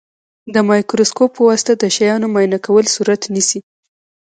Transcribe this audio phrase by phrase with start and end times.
[0.53, 3.59] د مایکروسکوپ په واسطه د شیانو معاینه کول صورت نیسي.